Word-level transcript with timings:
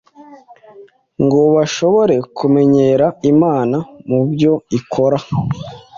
ngo 1.23 1.41
bashobore 1.55 2.15
kumenyera 2.37 3.07
Imana 3.31 3.77
mu 4.11 4.19
byo 4.31 4.53
ikora. 4.77 5.17